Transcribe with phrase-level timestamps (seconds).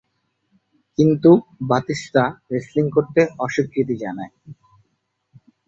[0.97, 1.31] কিন্তু
[1.69, 4.33] Batista wrestling করতে অস্বীকৃতি জানায়।